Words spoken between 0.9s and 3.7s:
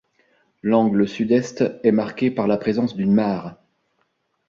sud-est est marqué par la présence d'une mare.